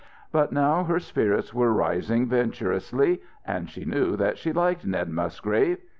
[0.31, 5.77] But now her spirits were rising venturously, and she knew that she liked Ned Musgrave.